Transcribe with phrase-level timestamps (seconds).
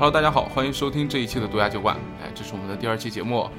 [0.00, 1.94] Hello，大家好，欢迎收听这一期的独家酒馆。
[2.22, 3.50] 哎，这是我们的第二期节目，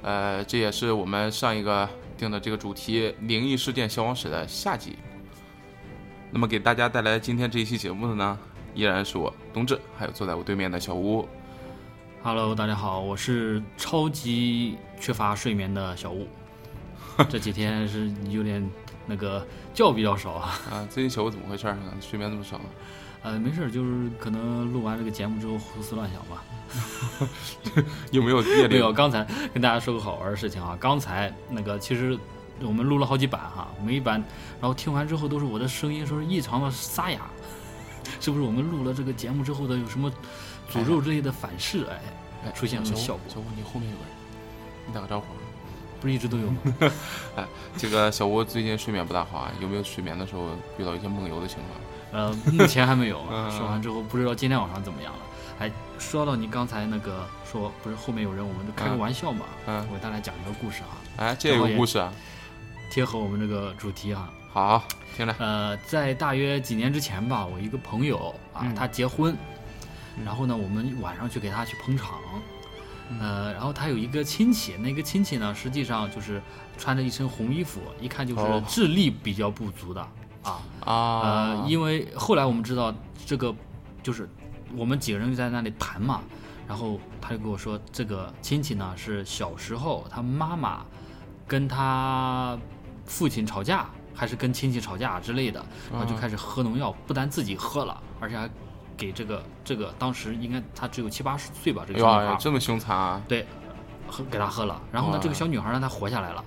[0.00, 4.96] 呃，这也是我们上一个定的这个主题“灵异事件消亡史”的下集。
[6.30, 8.38] 那么给大家带来今天这一期节目的呢，
[8.76, 11.28] 依然是我冬至，还有坐在我对面的小吴。
[12.22, 16.28] Hello，大家好，我是超级缺乏睡眠的小吴。
[17.28, 18.64] 这几天是有点
[19.04, 21.76] 那个觉比较少啊，啊，最近小吴怎么回事儿？
[22.00, 22.60] 睡眠这么少？
[23.22, 26.44] 呃，没事儿，就是可能录完这个节目之后胡思乱想吧。
[28.12, 28.74] 有没有夜里？
[28.76, 32.16] 没有，刚才跟大家说个好玩的事情啊，刚才那个其实
[32.60, 34.22] 我们录了好几版哈，每一版，
[34.60, 37.22] 然后听完之后都是我的声音说是异常的沙哑，
[38.20, 40.10] 是不是我们录了这个节目之后的有什么
[40.70, 41.84] 诅咒之类的反噬？
[41.90, 42.00] 哎，
[42.46, 44.12] 哎出现了效果小吴，你后面有个人，
[44.86, 45.26] 你打个招呼。
[46.00, 46.58] 不是一直都有吗？
[47.34, 47.44] 哎
[47.76, 51.80] 这个小吴最近睡眠不大好啊，有没有睡眠的时候遇到一些梦游的情况？
[52.12, 53.18] 呃，目前还没有。
[53.50, 55.18] 说完之后，不知道今天晚上怎么样了。
[55.60, 59.44] 哎，说到你刚才那个说，不是后面有人，我们就开个嗯玩笑嘛。
[59.66, 62.12] 嗯我给大家讲一个故事啊，哎，这有个故事啊，
[62.90, 64.30] 贴合我们这个主题啊。
[64.50, 64.82] 好，
[65.16, 65.34] 听着。
[65.38, 69.36] 呃，在大约几年之前吧，我一个朋友啊，嗯他结婚，
[70.16, 72.18] 嗯然后呢，我们晚上去给他去捧场，
[73.10, 76.40] 嗯呃，然后他有一个亲戚，那个亲戚呢，实际上就是
[76.78, 80.08] 穿着一身红衣服，一看就是哦智力比较不足的
[80.48, 80.60] 啊。
[80.84, 82.94] 啊，呃，因为后来我们知道
[83.26, 83.54] 这个
[84.02, 84.28] 就是
[84.76, 86.22] 我们几个人就在那里谈嘛，
[86.66, 90.84] 然后他就跟我说，这个亲戚呢是小时候他妈妈
[91.46, 92.58] 跟他
[93.04, 98.48] 父亲吵架，还是跟亲戚吵架之类的，然后就啊开始喝农药，不但自己喝了，而且还
[98.96, 103.22] 给这个这个当时应该他只有七八十岁吧，这个小女孩，这么凶残啊！
[103.28, 103.46] 对，
[104.06, 106.42] 喝给他喝了，然后呢，这个小女孩让，她活下来了，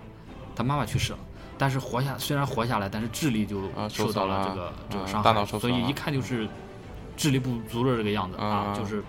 [0.55, 1.19] 她妈妈去世了。
[1.61, 6.49] 但是活下虽然活下来，但是智力就啊受受到了了这个这个伤害，嗯大脑受损所以一看就是
[7.15, 9.03] 智力不足的这个样子啊，嗯就是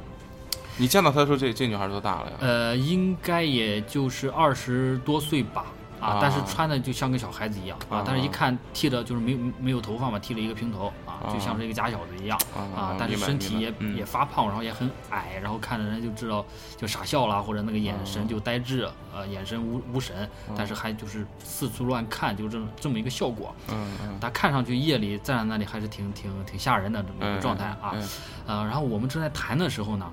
[0.77, 2.37] 你见到他的时候，这这女孩多大了呀？
[2.41, 5.65] 呃，应该也就是二十多岁吧，
[6.03, 11.33] 啊啊，但是穿的就像个小孩子一样啊啊，但是一看剃的就是没有没有头发嘛，剃了一个平头啊，啊。
[11.33, 12.37] 就像是一个假小子一样
[12.77, 16.45] 啊，但是身体也也发胖，然后也很矮，然后看着人就知道
[16.77, 18.01] 就傻笑啦，或者那个眼啊。
[18.05, 23.55] 神就呆滞，呃，眼神无无神，但是还就是四处乱看，就这么这么一个效果。
[23.71, 24.19] 嗯嗯。
[24.21, 27.93] 他看上去夜里站在那里还是挺挺挺吓人的这么一嗯个状态啊。
[27.95, 28.09] 嗯。
[28.47, 30.13] 呃，然后我们正在谈的时候呢，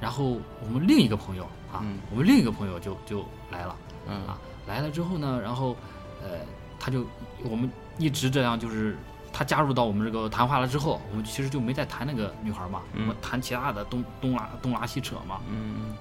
[0.00, 1.98] 然后我们另一个朋友啊，嗯。
[2.10, 3.76] 我们另一个朋友就就来了
[4.08, 4.14] 嗯。
[4.26, 5.76] 啊，来了之后呢，然后
[6.22, 6.38] 呃，
[6.78, 7.06] 他就
[7.42, 8.96] 我们一直这样就是。
[9.36, 15.40] 他加入到我们这个谈话了之后，我们其实就没再谈那个女孩嘛，嗯我们谈其他的东东拉东拉西扯嘛。
[15.50, 15.96] 嗯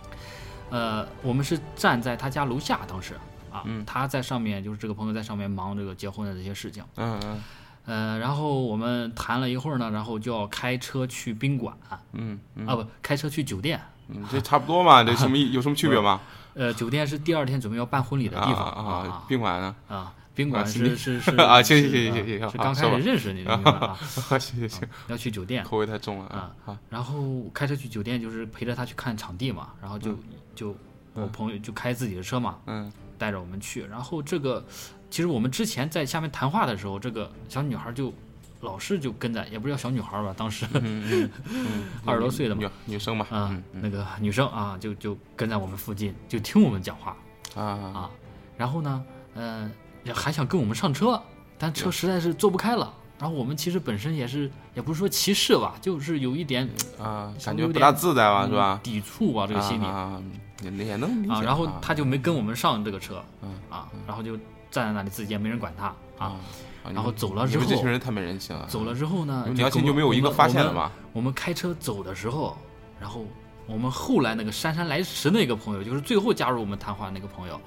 [0.70, 3.16] 呃，我们是站在他家楼下，当时
[3.52, 6.84] 啊，嗯他在上面，就是这个朋友在上面忙这个结婚的这些事情。
[6.98, 7.44] 嗯嗯
[7.88, 11.76] 呃，然后我们谈了一会儿呢，然后就要开车去宾馆
[12.12, 13.82] 嗯嗯啊，不，开车去酒店。
[14.10, 16.22] 嗯，这差不多嘛，这什么有什么区别吗？
[16.56, 19.76] 呃，酒店是第二天准备要办婚礼的啊地方啊啊，宾馆呢？
[19.88, 23.98] 啊，宾馆啊是是是 啊行行行行行行是刚开始认识你的明白啊，
[24.40, 24.70] 行行。
[24.70, 26.78] 行，要去酒店，口味太重了啊！
[26.90, 30.18] 然后开车去酒店就是陪着他去看场地嘛，然后就
[30.56, 30.76] 就
[31.14, 32.92] 我朋友就开自己的车嘛，嗯。
[33.16, 33.86] 带着我们去。
[33.86, 34.66] 然后这个，
[35.10, 38.14] 其实我们之前在下面谈话的时候，这个小女孩就
[38.64, 40.66] 老是就跟在，也不是叫小女孩吧，当时
[42.06, 47.16] 二十多岁的嘛女女生嘛，啊、嗯那个女生啊，就就跟在我们附近，就听我们讲话
[47.56, 48.10] 啊啊。
[48.58, 49.04] 然后呢，
[49.36, 49.70] 呃，
[50.04, 51.22] 也还想跟我们上车，
[51.58, 52.94] 但车实在是坐不开了。
[53.20, 58.80] 然后我们其实本身也是，也不是说歧视吧，就是有一点啊，感觉不大自在吧，是吧？
[58.84, 60.22] 抵触吧，这个心理啊，
[60.62, 61.42] 也也能啊。
[61.42, 64.36] 然后他就没跟我们上这个车嗯啊，然后就
[64.72, 66.36] 站在那里自己也没人管他啊。
[66.84, 68.68] 啊，然后走了之你们这后群人太没人性了。
[68.68, 70.92] 走了之后呢，你要就没有一个发现了吗？
[71.14, 72.58] 我们开车走的时候，
[73.00, 73.26] 然后
[73.66, 77.60] 我们后来那个姗姗来迟那个朋友，就是最后加入我们谈话那个朋友，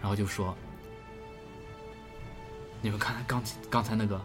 [0.00, 0.54] 然后就说
[2.82, 4.20] ：“你们看刚刚才那个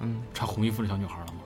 [0.00, 1.40] 嗯穿红衣服的小女孩了吗？”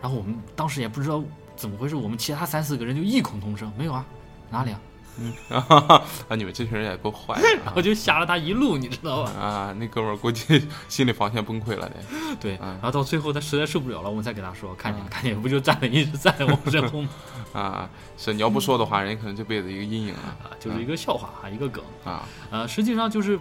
[0.00, 1.22] 然后我们当时也不知道
[1.56, 4.04] 怎么回事，我们其他三四个人就异口同声：“没有啊，
[4.50, 4.80] 哪里啊？”
[5.50, 6.02] 啊，
[6.36, 9.30] 你们这群人也够坏的啊 然后就吓了他一路，你知道吧？
[9.32, 9.74] 啊！
[9.78, 11.96] 那哥们儿估计心理防线崩溃了得。
[12.40, 17.08] 对，嗯然后到最后他实在受不了了，我们才给他说，看见看见，不就站着一直站在我们身后吗？
[17.52, 21.82] 啊，是你要不说的话，人家可能这辈子一个阴影啊啊，就是一个笑话啊，一个梗。
[22.04, 22.22] 啊！
[22.50, 23.38] 呃，实际上就是，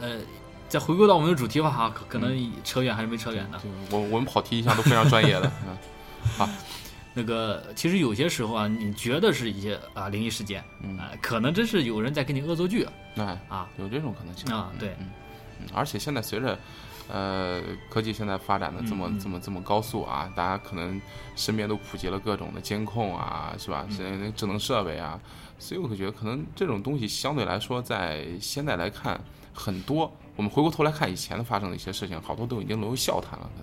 [0.00, 0.18] 呃，
[0.68, 3.58] 再回归到我们的主题吧哈，可可能扯远还是没扯远的。
[3.58, 3.64] 就
[3.96, 5.50] 我我们跑题一向都非常专业的，
[6.38, 6.48] 嗯
[7.12, 10.96] 那个其实有些时候啊，你觉得是一些啊灵异事件，嗯。
[10.98, 12.86] 啊，可能真是有人在给你恶作剧
[13.16, 13.68] 哎啊。
[13.78, 15.10] 有这种可能性啊，对，嗯，
[15.60, 16.58] 嗯而且现在随着
[17.08, 19.18] 呃科技现在发展的这么、嗯嗯。
[19.18, 21.00] 这么这么高速啊，大家可能
[21.34, 23.72] 身边都普及了各种的监控啊，是嗯。
[23.72, 23.86] 吧？
[23.90, 25.18] 是那智能设备啊，
[25.58, 29.20] 所以我会觉得可能这种东西相对来说，在现在来看，
[29.52, 33.50] 很多我们回过头来看以前的发生的一些事情，好多都已经沦为笑谈了。
[33.58, 33.62] 可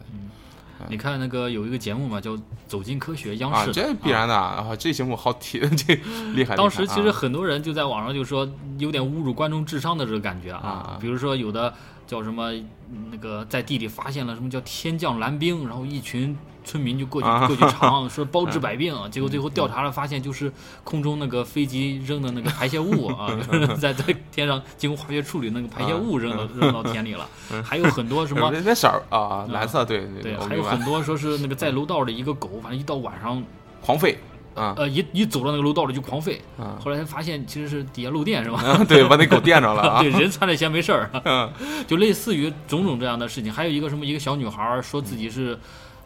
[0.79, 2.31] 能你看那个有一个节目嘛，叫
[2.67, 5.95] 《走进科学》，央啊，视啊这必然的啊，这节目好提， 这
[6.33, 6.55] 厉害。
[6.55, 8.47] 当时其实很多人就在网上就说
[8.77, 11.73] 有点侮辱观众智商的这个感觉啊啊，比如说有的
[12.07, 17.45] 叫什么嗯那个在地里发现了什么叫天降蓝冰，然后一群村民就过去啊。
[17.45, 20.51] 过去尝， 说包治百病，结果最后调查了发现就是
[20.83, 23.29] 空中那个飞机扔的那个排泄物啊，
[23.79, 27.27] 在在天上经过化学处理那个排泄物扔到扔到田里了，
[27.63, 33.43] 还有很多什么那那色儿啊，蓝色，对对对，还有很多说是那个在楼道里一个狗，反正一到晚上
[33.81, 34.15] 狂吠
[34.57, 38.59] 啊呃一一走到那个楼道里就狂吠，啊后来才发现其实是底下漏电是吧？
[38.61, 41.51] 啊，对，把那狗电着了啊 对，人穿着鞋没事儿，嗯
[41.87, 43.53] 就类似于种种这样的事情。
[43.53, 45.57] 还有一个什么，一个小女孩儿说自己是，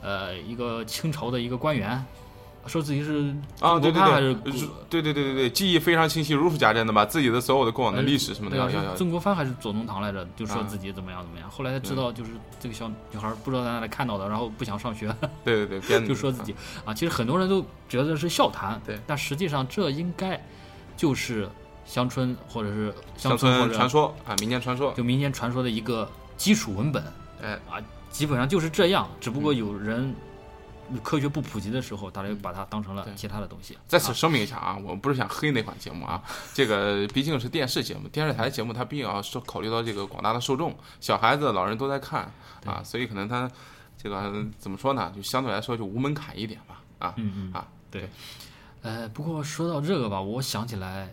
[0.02, 2.04] 呃，一个清朝的一个官员，
[2.68, 4.02] 说自己是啊，对对
[4.90, 11.50] 对，对对记忆非常清晰，如数家珍的把自己的所有的过往的历史什么的曾国藩还是左宗棠来着，就说啊自己怎么样怎么样。
[11.50, 15.08] 后来才知道，就是这个小女孩不知道在哪里看到的，然后不想上学，
[15.44, 16.56] 对对对，编 就说自己
[16.86, 20.40] 啊，其实很多人都觉得是笑谈，对但实际上这应该
[20.96, 21.50] 就是
[21.86, 27.04] 乡村或者是乡村传说啊，民间传说，就民间传说的一个基础文本。
[27.42, 27.60] 哎，
[28.12, 30.14] 基本上就是这样，只不过有人
[31.00, 33.78] 科学不普及的时候，大家就把它当成了其他的东西。
[33.88, 36.22] 在此声明一下啊，我们不是想黑那款节目啊，
[36.54, 42.32] 这个毕竟是电视节目，电视台节目它毕竟要说考虑到这个广大的受众，小孩子、老人都在看
[42.66, 43.50] 啊，所以可能它
[43.98, 48.10] 这个怎么说呢，就相对来说就无门槛一点吧啊，嗯嗯啊，对。
[48.84, 51.08] 呃，不过说到这个吧，我想起来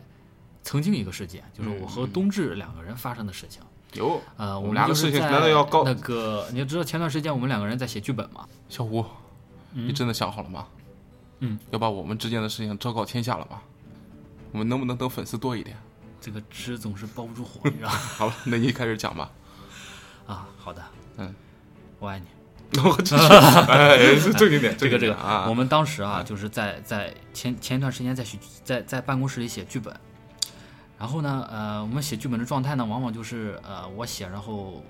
[0.62, 3.62] 曾经一个事件，就是我和冬至两个人发生的事情。
[3.94, 8.46] 有呃，我我们俩的事情难道要告那个，你要知道前段时间我们两个人在写剧本吗？
[8.68, 9.04] 小胡，
[9.72, 10.66] 你真的想好了吗？
[11.40, 13.62] 嗯，要把我们之间的事情昭告天下了吗？
[14.52, 15.76] 我们能不能等粉丝多一点？
[16.20, 17.94] 这个纸总是包不住火，你知道吗？
[18.16, 19.30] 好了，那你开始讲吧。
[20.26, 20.82] 啊，好的，
[21.16, 21.34] 嗯，
[21.98, 22.26] 我爱你。
[22.84, 23.24] 我这是，
[23.70, 29.94] 哎，是正经点， 这个这个啊，我们当时啊，就是在在前前一段时间在写在在办公室里写剧本，
[30.98, 34.84] 然后呢，呃，我们写剧本的状态呢，往往就是呃我写，然后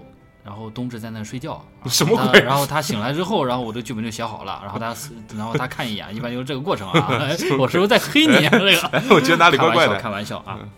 [0.44, 4.94] 然后冬至在那睡觉， 什么然后他醒来之后，然后我的剧本就写好了，然后他
[5.36, 7.08] 然后他看一眼，一般就是这个过程啊。
[7.20, 8.50] 哎 我是不是在黑你啊？
[8.50, 9.96] 这个哎，我觉得哪里怪怪的。
[10.00, 10.68] 开玩笑，开玩笑啊。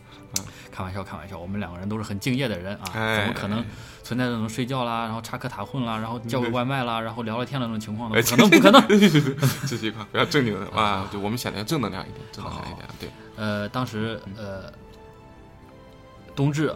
[0.73, 3.63] 开玩笑，开玩笑，我们两个人都是很敬业的人啊，哎怎么可能
[4.03, 8.23] 存在这种睡觉啦，然后插科打诨啦，然后叫个外卖啦，然后聊聊天的那种情况呢？
[8.23, 8.81] 可能，不可能。
[8.89, 13.11] 这是一块比较正经的啊，就我们想的正能量一点，正能量一点，对。
[13.37, 14.73] 呃，当时呃，
[16.35, 16.75] 冬至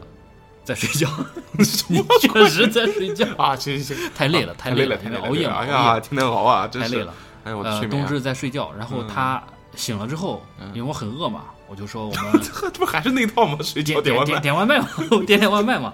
[0.64, 1.08] 在睡觉，
[1.88, 5.70] 你确实在睡觉，啊，行行行，太累了，太累了，太累了，熬夜嘛，哎熬夜。
[5.72, 7.12] 呀，天天熬啊，太累了。
[7.44, 9.06] 哎，我的呃，冬至在睡觉，然后嗯。
[9.06, 9.42] 他
[9.76, 10.68] 醒了之后，嗯。
[10.68, 13.58] 因为我很饿嘛，我就说我们 这不还是那套吗？
[13.62, 15.92] 睡觉点点点外卖，点外卖嘛， 点点外卖嘛。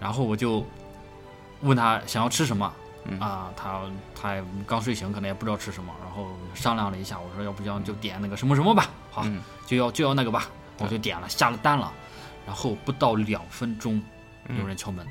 [0.00, 0.66] 然后我就
[1.60, 2.72] 问他想要吃什么
[3.04, 3.18] 嗯。
[3.20, 3.80] 啊，他
[4.20, 9.40] 他也刚睡醒，可能也不知道吃什么，然后商量了一下，我说要不这样就点那个什么什么吧，好，嗯。
[9.66, 10.46] 就要就要那个吧，
[10.78, 11.92] 我就点了，下了单了，
[12.48, 14.02] 然后不到两分钟，
[14.58, 15.06] 有人敲门，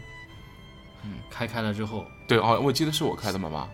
[1.03, 3.69] 嗯，开开了之后，对哦，我记得是我开的门吧？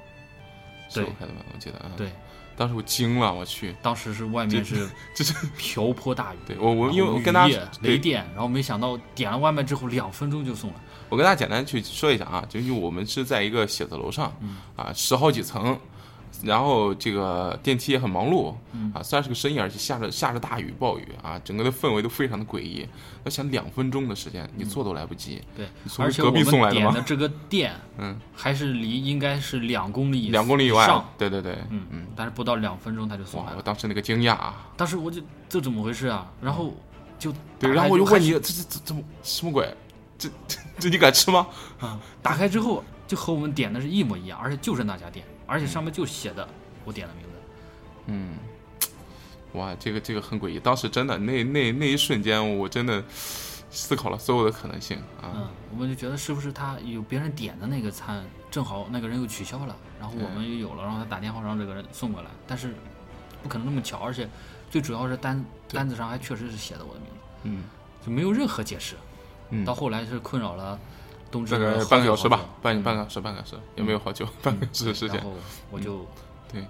[0.89, 1.05] 是对。
[1.05, 1.89] 我开的门，我记得啊。
[1.96, 2.12] 对，
[2.58, 5.34] 当时我惊了，我去，当时是外面是就是。
[5.58, 7.91] 瓢泼大雨，对我我因为我跟大家对。
[7.93, 10.75] 雷电，然后没想到点了外卖之后两分钟就送了，
[11.08, 14.29] 我跟大家简单去说一下啊，就因为我们是在一个写字楼上，
[14.75, 15.79] 啊，十好几层，
[16.44, 18.54] 然后这个电梯也很忙碌，
[18.94, 22.88] 啊，虽然是个深夜，而且下着下着大雨暴雨啊，整个的氛围都非常的诡异。
[23.24, 36.30] 我想两分钟的时间，你坐都来不及，对，从而且隔壁我们送来的点的这个店 嗯，还是离应该是两公里 两公里以外上，，对对对，嗯嗯，但是不到两分钟他就送来，了，我当时那个惊讶啊，当时我就这怎么回事啊？
[36.42, 36.74] 然后
[37.18, 39.74] 就对，然后我就问你，这这这怎么什么鬼？
[40.18, 41.48] 这这这你敢吃吗？
[41.80, 46.48] 啊，打开之后就和我们点的是一模一样，而且就是那家店，而且上面就写的
[46.86, 47.30] 我点的名字。
[48.08, 48.38] 嗯，
[49.54, 50.60] 哇，这个这个很诡异。
[50.60, 53.04] 当时真的那那那一瞬间，我真的
[53.72, 55.32] 思考了所有的可能性啊。
[55.36, 62.74] 嗯，我们就觉得是不是他有别人点的那个餐，正好那个人又取消了，然后我们又有了，然后他打电话让这个人送过来，但是
[63.42, 64.30] 不可能那么巧，而且
[64.70, 67.64] 最主要是单单子上还确实是写的我的名字，嗯
[68.06, 68.96] 就没有任何解释。
[69.50, 70.80] 嗯，到后来是困扰了
[71.34, 75.25] 冬至大概半个小时吧半半个小时半个小时也没有好久，半个小时的时间然。
[75.25, 75.34] 后
[75.72, 76.06] 我就
[76.52, 76.63] 对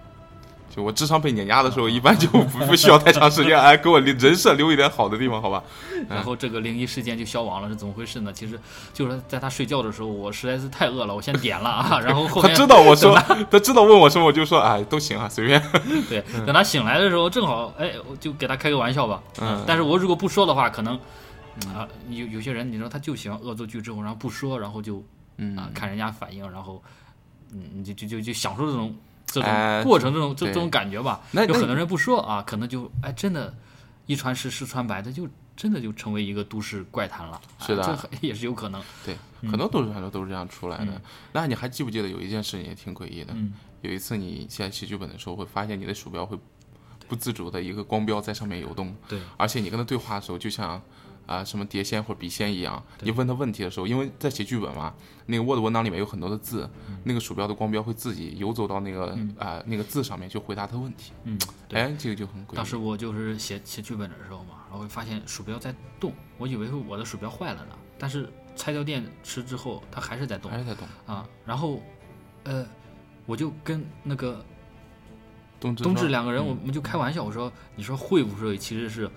[0.73, 5.61] 就我智商被碾压的时候，一般就不不需要太长时间，哎，给我人设留一点好的地方，好吧？
[6.09, 8.33] 然后这个灵异事件就消亡了，是怎么回事呢？
[8.33, 8.59] 其实
[8.91, 13.15] 就是在他睡觉的时候，我实在是太饿了，我先点了啊， 然后后面他知道我说，
[13.51, 15.61] 他知道问我什么，我就说，哎，都行啊，随便。
[16.09, 19.21] 对，等他醒来的时候，正好哎，我就给他开个玩笑吧。
[19.41, 20.99] 嗯但是我如果不说的话，可能
[21.67, 25.03] 啊、有有些人你说他就喜欢恶作剧之后，然后不说，然后就
[25.37, 26.83] 嗯啊、看人家反应，然后
[27.51, 28.95] 嗯你就就就就享受这种
[29.25, 31.21] 这哎种过程，这种这这种感觉吧。
[31.31, 33.53] 那那有很多人不说啊，可能就哎真的，
[34.05, 37.33] 一传十，十传百，的就真的就成为一个都市怪谈了。
[37.57, 38.81] 啊是的这很也是有可能。
[39.05, 41.01] 对，很多都市传说都是这样出来的嗯。
[41.31, 43.33] 那你还记不记得有一件事情也挺诡异的？
[43.35, 46.39] 嗯有一次你在写剧本的时候，会发现你的鼠标会
[47.05, 50.81] 不自主的一个光标在上面游动，对，而且你跟他对话的时候，就像
[51.25, 54.93] 啊、什么碟仙或者笔仙一样，你问他问题的时候，因为在写剧本嘛，
[55.25, 56.69] 那个 Word 文档里面有很多的字，
[57.03, 61.13] 那个鼠标的光标会自己游走到那个啊、那个字上面去回答他问题。
[61.23, 61.79] 嗯，对。
[61.79, 62.55] 哎，这个就很诡异。
[62.55, 70.87] 当时我就是写写剧本的时候嘛，然后发现鼠标在动，我以为是我的鼠标坏了呢，但是拆掉电池之后，它还是在动还是在动。
[71.05, 71.27] 啊。
[71.45, 71.81] 然后，
[72.43, 72.65] 呃，
[73.25, 74.43] 我就跟那个
[75.59, 79.09] 冬至两个人，嗯我们就开玩笑，我说你说会不会其实是，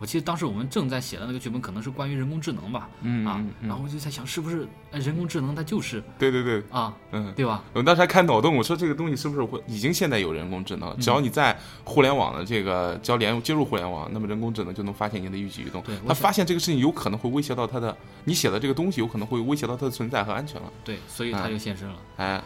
[0.00, 7.32] 我记得当时我们正在写的那个剧本可能是关于人工智能吧，啊嗯嗯，嗯然后我就在想是不是哎人工智能它就是对对对，啊，嗯。
[7.36, 7.62] 对吧？
[7.74, 10.98] 我当时还开脑洞，我说这个东西是不是会已经现在有人工智能？
[10.98, 15.82] 只要你在互联网的这个只要连接入互联网，那么人工智能就能发现你的一举一动。
[15.82, 20.72] 对，他发现这个事情有可能会威胁到他的，你写的这个东西有可能会威胁到他的存在和安全了。
[20.82, 21.96] 对，所以他就现身了。
[22.16, 22.42] 哎，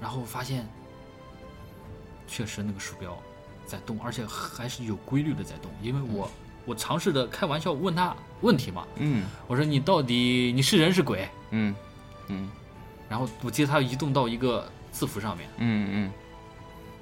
[0.00, 0.68] 然后发现，
[2.26, 3.16] 确实那个鼠标
[3.64, 5.70] 在动，而且还是有规律的在动。
[5.82, 6.30] 因为我
[6.64, 11.28] 我尝试着开玩笑问他问题嘛，嗯我说你到底你是人是鬼？
[11.50, 11.74] 嗯
[12.28, 12.48] 嗯
[13.08, 16.12] 然后我记得他移动到一个字符上面，嗯嗯，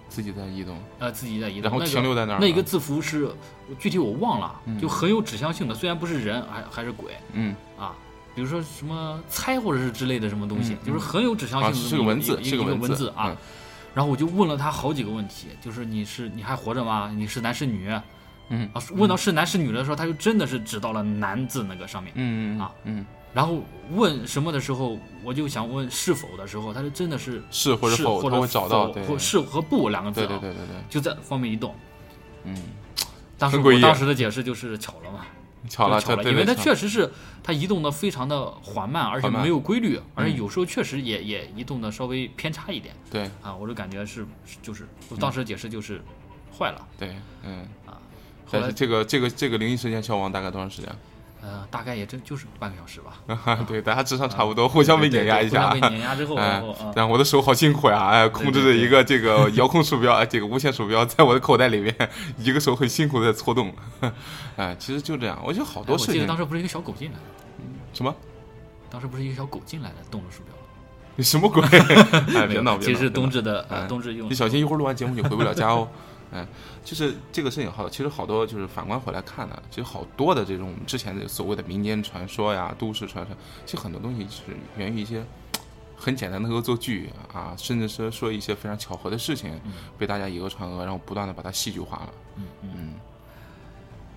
[0.09, 2.40] 自己在移动，呃，自己在移动，然后那个停留在那儿了。
[2.47, 3.31] 那个字符是
[3.78, 7.95] 具体我忘了，嗯就很有指向性的，虽然不是人，还还是鬼嗯啊。
[8.35, 13.28] 比如说什么猜或者是之类的什么东西，嗯就是很有指向啊性的是个文字一一个是个文字啊。
[13.28, 13.37] 嗯
[13.95, 17.12] 然后我就问了他好几个问题，就是你是你还活着吗？
[17.14, 17.95] 你是男是女？
[18.52, 18.71] 嗯。
[18.73, 22.12] 啊，问到是男是女的时候，他就真的是指到了男字那个上面。
[22.14, 22.73] 嗯嗯啊。
[22.85, 23.04] 嗯，
[23.35, 31.75] 然后问什么的时候，我就想问是否的时候，他就真的是是或者否，是或者他会找到是和不两个字、啊，对对对对对，就在方面一动。
[32.44, 32.54] 嗯，
[33.38, 35.25] 当时当时的解释就是巧了嘛，
[35.68, 37.11] 巧了，就巧了，这因为它对确实是
[37.42, 42.94] 它移动的非常的缓慢，而且没有规律，而且嗯有时候确实也也移动的稍微偏差一点。
[43.11, 43.30] 对。
[43.40, 46.02] 啊，我就感觉是是就是我当时的解释就是
[46.56, 46.87] 坏了。
[46.99, 47.66] 对嗯。
[47.87, 48.01] 后来
[48.52, 50.88] 但是这个这个这个灵异事件消亡大概多长时间？
[51.44, 56.62] 呃，大概也就就是半个小时吧， 对，大家智商差不多，互相被碾压一下被碾压 之后，哎
[56.94, 61.92] 然后我的手好辛苦呀，哎，控制着一个这个 遥控鼠标，哎，这个无线鼠标在我的口袋里面，
[62.38, 63.75] 一个手很辛苦的在搓动，
[64.54, 67.18] 哎，其实就这样，我觉得好哎我记得多事情，当时不是一个小狗进来，
[67.92, 68.14] 什么
[68.88, 70.54] 当时不是一个小狗进来的，动了鼠标，
[71.16, 71.61] 你什么鬼？
[72.37, 75.88] 哎，别闹，别闹，其实是冬至的冬至用你小心一会儿录完节目你回不了家哦。
[76.33, 76.47] 哎，
[76.85, 83.37] 就是这个摄影号，其实好多就是反观回来看呢，其实好多的这种之前的所谓的民间传说呀、都市传说，
[83.67, 85.23] 其实很多东西是源于一些
[85.97, 89.61] 很简单的恶作剧啊，甚至是说一些非常巧合的事情，
[89.99, 92.15] 被大家以讹传讹，然后不断的把它戏剧化了。
[92.37, 92.95] 嗯嗯。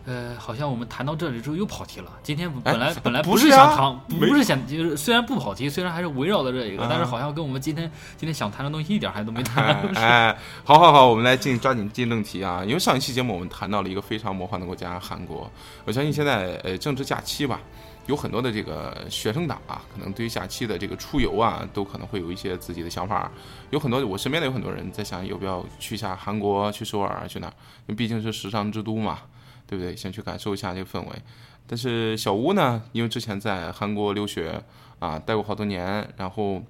[0.05, 2.11] 嗯，呃，好像我们谈到这里之后又跑题了。
[2.23, 9.63] 今天哎本来本来不是是想呀谈，没不是想就是虽然不跑题，虽然还是围绕着这一个，啊但是好像跟我们今天今天想谈的东西一点还都没谈。
[9.65, 12.63] 哎哎，好好好，我们来进抓紧进正题啊！
[12.65, 15.49] 因为上一期节目我们谈到了一个非常魔幻的国家韩国，
[15.85, 17.59] 我相信现在呃正值假期吧，
[18.05, 23.31] 有很多的这个学生党啊，可能对于假期的这个出游啊，都可能会有一些自己的想法。
[23.71, 27.53] 有很多我身边的有很多人在想，要不要去一下韩国，去首尔，去哪儿？
[27.87, 29.19] 因为毕竟是时尚之都嘛，
[29.67, 29.95] 对不对？
[29.95, 31.21] 先去感受一下这个氛围。
[31.67, 34.63] 但是小吴呢，因为之前在韩国留学
[34.99, 36.61] 啊，待过好多年，然后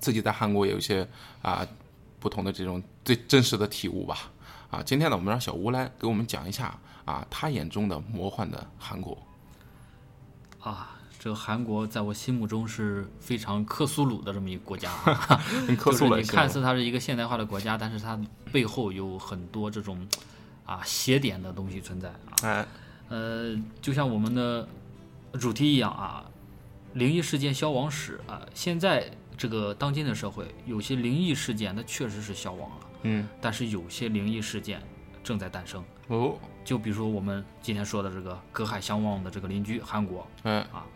[0.00, 1.06] 自己在韩国也有一些
[1.42, 1.66] 啊
[2.18, 4.32] 不同的这种最真实的体悟吧。
[4.68, 9.16] 啊，今天呢，我们让小吴来给我们讲一下啊，他眼中的魔幻的韩国。
[10.58, 15.14] 啊，这个韩国在我心目中是非常克苏鲁的这么一个国家啊，
[15.68, 18.18] 很 克就是苏了，你看似它是一个现代化的国家，但是它
[18.50, 20.04] 背后有很多这种
[20.66, 22.16] 啊邪典的东西存在啊。
[22.42, 22.66] 哎，
[23.08, 24.68] 呃，就像我们的
[25.40, 26.28] 主题一样啊，
[26.94, 34.82] 灵异事件消亡史啊，现在这个当今的社会，有些灵异事件它确实是消亡了，嗯，但是有些灵异事件
[35.22, 35.82] 正在诞生。
[36.08, 40.86] 哦，就比如说我们今天说的这个隔海相望的这个邻居韩国，嗯啊，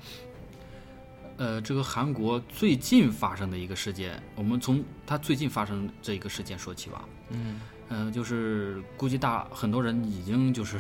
[1.37, 7.05] 呃，这个韩国最近发生的一个事件，我们从它最近发生这一个事件说起吧。
[7.31, 10.79] 嗯，呃，就是估计大很多人已经就是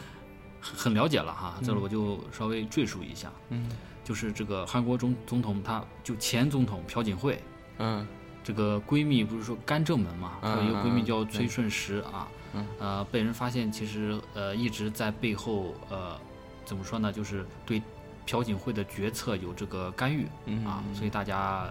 [0.60, 3.30] 很很了解了哈，这里我就稍微赘述一下。
[3.50, 3.68] 嗯，
[4.02, 7.40] 就是这个韩国总总统，他就前总统朴槿惠，
[7.78, 8.06] 嗯，
[8.42, 16.18] 这个闺蜜不是说干政门嘛，有一个闺蜜嗯嗯叫崔顺实啊，嗯呃，被人发现其实呃一直在背后呃
[16.64, 17.82] 怎么说呢，就是对
[18.26, 21.68] 朴槿惠的决策有这个干预嗯啊，所以大家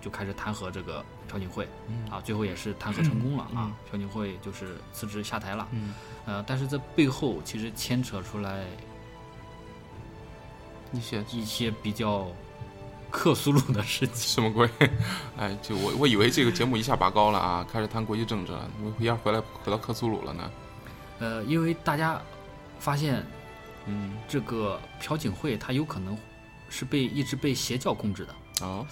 [0.00, 5.94] 就开始弹劾这个朴槿惠嗯啊，最后也是弹劾成功了嗯啊，朴槿惠就是辞职下台了，嗯，
[6.26, 8.64] 呃，但是这背后其实牵扯出来
[10.92, 12.26] 一些一些比较
[13.10, 14.16] 克苏鲁的事情。
[14.16, 14.68] 什么鬼？
[15.36, 20.50] 哎，就我我以为这个节目一下拔高了啊，开始谈国际政治了，我一下回来回到克苏鲁了呢。
[21.18, 22.20] 呃，因为大家
[22.78, 23.24] 发现
[23.86, 26.16] 嗯，这个朴槿惠她有可能
[26.68, 28.34] 是被一直被邪教控制的。
[28.62, 28.86] 哦，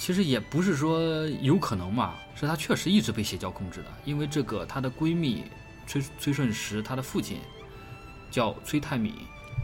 [0.00, 0.98] 其实也不是说
[1.42, 3.86] 有可能嘛，是她确实一直被邪教控制的。
[4.06, 5.44] 因为这个她的闺蜜
[5.86, 7.36] 崔崔顺实，她的父亲
[8.30, 9.12] 叫崔泰敏，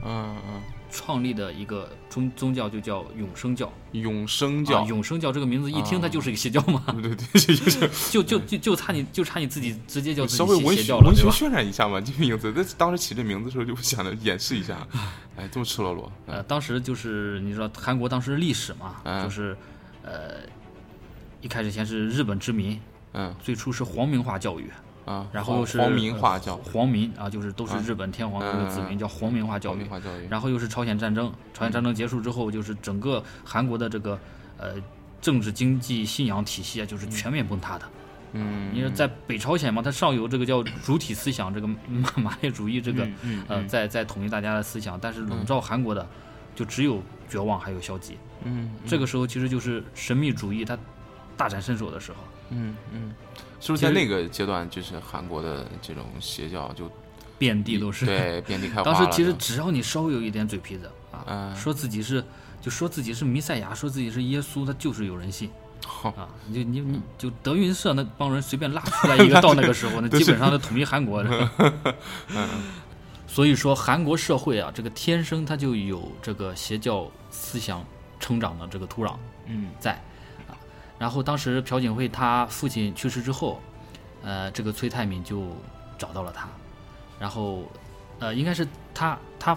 [0.04, 3.72] 嗯嗯，创立的一个宗宗教就叫永生教。
[3.92, 11.30] 永生教，啊，永生教这个名字一听，啊它就是一个邪教嘛， 对对对，就是就就就就差你就差你自己直接叫自己邪邪教了，对吧？
[11.30, 12.52] 文学渲染一下嘛， 这名字。
[12.54, 14.86] 那当时起这名字的时候就想着演示一下，
[15.34, 19.56] 哎，这么赤裸裸，呃，当时就是你知道韩国当时历史嘛，嗯就是
[20.06, 20.36] 呃，
[21.42, 22.80] 一开始先是日本殖民，
[23.12, 23.34] 嗯。
[23.42, 24.70] 最初是皇民化教育，
[25.04, 29.86] 啊，然后又是皇民化教呃，皇民啊，就是都是嗯日本天皇的子民，嗯叫皇民化教育
[30.30, 34.18] 然后又是朝鲜战争，朝鲜战争结束之后，就是整个韩国的这个
[34.56, 34.74] 呃
[35.20, 37.84] 政治、经济、信仰体系啊，就是全面崩塌的。
[38.32, 41.76] 嗯，因为在北朝鲜嘛，它上游这个叫主体思想，这个马
[42.22, 43.10] 马列主义这个呃，
[43.48, 43.68] 嗯。
[43.68, 46.06] 在在统一大家的思想，但是笼罩韩国的
[46.54, 48.18] 就只有绝望还有消极。
[48.44, 50.78] 嗯这个时候其实就是神秘主义它
[51.36, 52.18] 大展身手的时候。
[52.50, 53.12] 嗯嗯，
[53.60, 56.90] 是不是在那个阶段，就是韩国的这种邪教就
[57.38, 58.06] 遍地都是。
[58.06, 58.82] 对 遍地开花？
[58.84, 62.24] 当时其实只要你稍微有一点嘴皮子啊，嗯说自己是
[62.60, 65.50] 就说自己是弥赛亚，说自己是耶稣，他就是有人信
[65.84, 66.28] 好啊。
[66.46, 71.52] 你就你你就德云社那帮人随便拉出来 一个，到那个时候，那基本上都统一韩国了。
[73.26, 77.84] 所以说，韩国社会啊，这个天生它就有这个邪教思想
[78.20, 79.14] 成长的这个土壤。
[79.46, 79.92] 嗯在
[80.48, 80.56] 啊。
[80.98, 83.60] 然后当时朴槿惠她父亲去世之后，
[84.22, 85.56] 呃，这个崔泰敏就
[85.98, 86.48] 找到了他，
[87.18, 87.64] 然后
[88.18, 89.56] 呃，应该是他他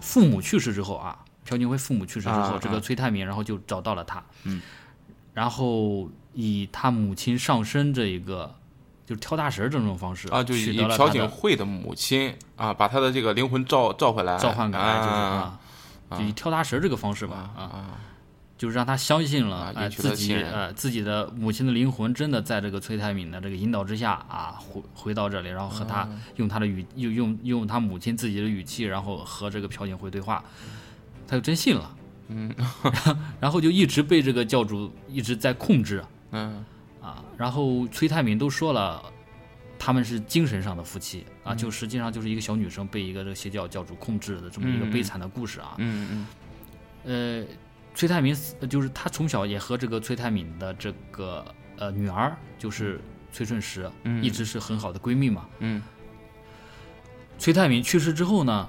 [0.00, 4.62] 父母去世之后啊，朴槿惠父母去世之后，啊这个啊崔泰敏然后就找到了他，嗯，
[5.32, 8.54] 然后以他母亲上身这一个。
[9.06, 15.60] 就是跳大神儿这种方式啊，就取以朴槿惠的母亲啊，把他的这个灵魂召召回来，召唤过来，就是啊啊，
[16.10, 17.90] 就以跳大神这个方式吧，啊，啊，
[18.56, 30.44] 就是让他相信了，哎、自己呃自己的母亲的灵魂真的在这个崔泰敏的这个引导之下啊，回回到这里，然后和他、用他的语用用用他母亲自己的语气，然后和这个朴槿惠对话，
[31.26, 31.96] 他就真信了，
[32.28, 32.54] 嗯，
[33.40, 36.64] 然后就一直被这个教主一直在控制嗯。
[37.02, 39.00] 啊，然后崔泰敏都说了。
[39.78, 45.74] 他们是精神上的夫妻啊，就实际上就是一个小女生被一个这个邪教教主控制的这么一个嗯悲惨的故事啊。
[45.78, 46.26] 嗯
[47.04, 47.46] 嗯呃，
[47.94, 48.36] 崔泰敏
[48.68, 51.44] 就是他从小也和这个崔泰敏的这个
[51.76, 53.00] 呃女儿，就是
[53.32, 54.22] 崔顺实，嗯。
[54.22, 55.48] 一直是很好的闺蜜嘛。
[55.60, 55.82] 嗯。
[57.38, 58.68] 崔泰敏去世之后呢，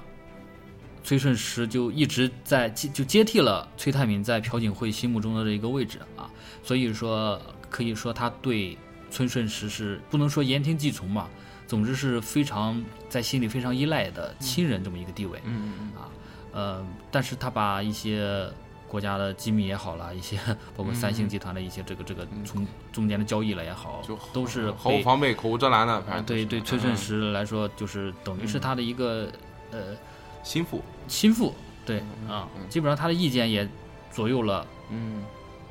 [1.02, 6.30] 崔顺实就一直在接就接替了崔泰敏在朴槿惠心目中的这一个位置啊，
[6.62, 7.40] 所以说
[7.70, 8.76] 可以说他对
[9.10, 11.28] 崔顺实是不能说言听计从吧，
[11.66, 15.40] 总之是非常在心里非常依赖的亲人这么一个地位。
[15.44, 16.08] 嗯嗯啊，
[16.52, 18.48] 呃，但是他把一些
[18.86, 20.38] 国家的机密也好了，一些
[20.74, 29.30] 包括三星集团的一些这个这个从中间的交易了也好，就都是毫无防备、口无遮拦的，反啊正对对崔顺实实来说，就是等于是他的一个
[29.70, 29.94] 呃
[30.42, 33.68] 心腹，心腹，对嗯啊嗯，基本上他的意见也
[34.10, 35.22] 左右了嗯，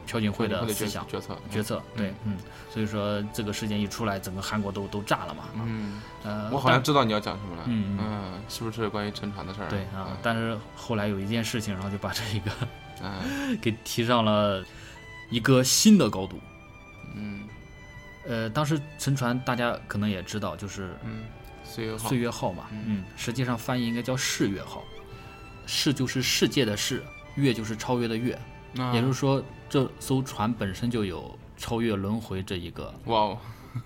[0.07, 2.37] 朴槿惠的思想决策决策，对，嗯，
[2.71, 5.61] 所以说这个事件一出来，整个韩国都都炸了嘛，啊。
[5.65, 9.69] 嗯，呃，我好像知道你要讲什么了，嗯嗯，是不是关于沉船的事儿？
[9.69, 12.51] 对啊嗯，但是后来有一件事情，然后就把这一个
[13.03, 13.57] 嗯。
[13.61, 14.63] 给提上了
[15.29, 16.39] 一个新的高度。
[17.15, 17.47] 嗯。
[18.27, 21.23] 呃，当时沉船大家可能也知道，就是嗯
[21.63, 22.09] 岁月号。
[22.09, 24.83] 岁月号嘛，嗯，实际上翻译应该叫世月号，
[25.65, 27.03] 世就是世界的世，
[27.35, 28.37] 月就是超越的越，
[28.93, 33.37] 也就是说这艘船本身就有超越轮回这一个哇哦，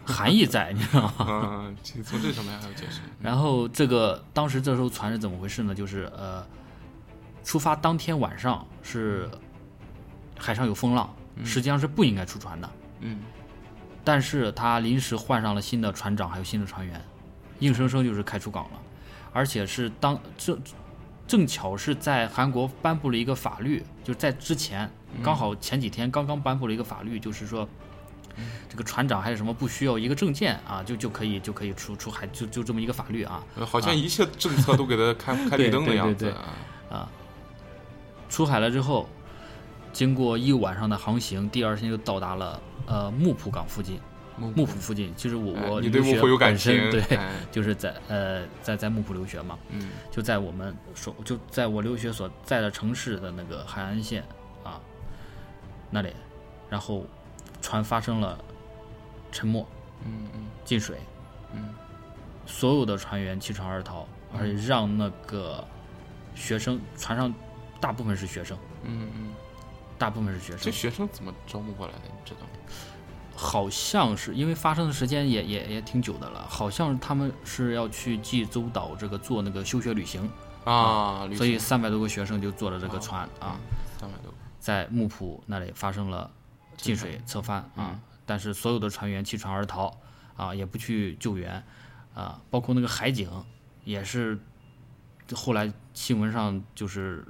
[0.06, 1.26] 含义在，你知道吗？
[1.68, 3.02] 嗯， 从这上面还有解释。
[3.22, 5.74] 然后这个当时这艘船是怎么回事呢？
[5.74, 6.46] 就是呃，
[7.44, 9.30] 出发当天晚上是
[10.38, 11.14] 海上有风浪，
[11.44, 12.70] 实际上是不应该出船的。
[13.02, 13.20] 嗯
[14.04, 17.00] 但是他临时换上了新的船长，还有新的船员，
[17.60, 18.80] 硬生生就是开出港了，
[19.32, 20.60] 而且是当正
[21.28, 24.90] 正巧是在韩国颁布了一个法律，就在之前
[25.24, 27.68] 刚好前几天刚刚颁布了一个法律，就是说。
[28.70, 33.44] 这个船长还有什么不需要一个证件啊，就就可以就可以出出海，就就这么一个法律啊。
[33.58, 37.10] 呃好像一切政策都给他开开绿灯的样子对对啊。
[38.30, 39.08] 出海了之后，
[39.92, 44.00] 经过一晚上的航行，第二天就到达了呃木浦港附近。
[44.38, 54.24] 木木浦附近，其实我哎我你对木浦有感情，对，哎就是在呃在在木浦留学嘛，嗯就在我们所就在我留学所在的城市的那个海岸线
[54.64, 54.80] 啊
[55.92, 56.12] 那里，
[56.70, 57.06] 然后
[57.62, 58.36] 船发生了
[59.32, 59.64] 沉没
[60.04, 60.46] 嗯嗯。
[60.66, 60.98] 进水，
[61.54, 61.74] 嗯，
[62.46, 65.64] 所有的船员弃船而逃，而且让那个
[66.34, 67.32] 学生船上
[67.80, 69.34] 大部分是学生，嗯嗯，
[69.98, 72.00] 大部分是学生，这学生怎么招募过来的？
[72.06, 72.48] 你知道吗？
[73.36, 80.30] 好像是因为发生的时间也也也挺久的了，好像他们是要去济州岛这个做那个休学旅行，
[80.64, 83.58] 啊，旅所以三百多个学生就坐了这个船啊，
[84.00, 86.32] 三百多个，在木浦那里发生了
[86.78, 90.00] 进水侧翻啊，但是所有的船员弃船而逃
[90.38, 91.62] 啊，也不去救援
[92.14, 93.30] 啊，包括那个海警
[93.84, 94.40] 也是
[95.34, 97.26] 后来新闻上就是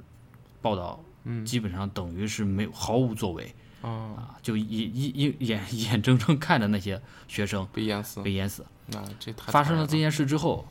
[0.60, 8.64] 报道，嗯基本上等于是没有毫无作为啊，啊，就一一一眼眼睁睁看着那些学生被淹死，被淹死。
[8.88, 10.68] 那这太发生了这件事之后，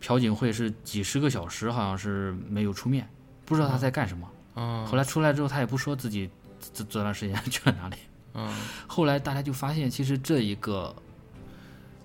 [0.00, 3.10] 朴槿惠是几十个小时好像是没有出面，
[3.44, 4.30] 不知道他在干什么。
[4.56, 6.28] 啊，后来出来之后，他也不说自己
[6.74, 7.96] 这这段时间去了哪里。
[8.34, 8.52] 嗯。
[8.86, 10.94] 后来大家就发现，其实这一个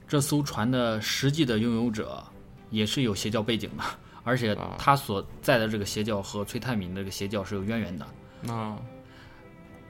[0.06, 2.22] 这艘船的实际的拥有者
[2.70, 3.84] 也是有邪教背景的，
[4.24, 4.76] 而且啊。
[4.78, 8.06] 他所在的这个邪教和崔泰敏这个邪教是有渊源的。
[8.50, 8.78] 嗯。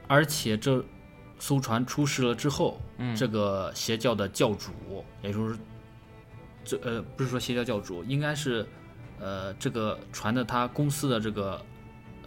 [0.06, 0.84] 而且这
[1.38, 3.16] 艘船出事了之后，嗯。
[3.16, 4.72] 这个邪教的教主，
[5.22, 5.58] 也就是
[6.64, 8.64] 这呃不是说邪教教主，应该是
[9.18, 11.60] 呃这个船的他公司的这个